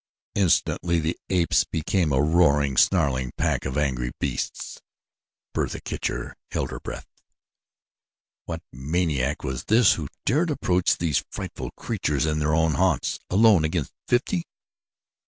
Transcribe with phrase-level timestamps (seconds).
[0.33, 4.81] Instantly the apes became a roaring, snarling pack of angry beasts.
[5.53, 7.05] Bertha Kircher held her breath.
[8.45, 13.63] What maniac was this who dared approach these frightful creatures in their own haunts, alone
[13.63, 14.47] against fifty?